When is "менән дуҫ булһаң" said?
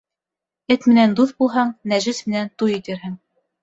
0.93-1.77